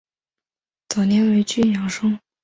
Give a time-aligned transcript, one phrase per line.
[0.89, 2.19] 早年为郡庠生。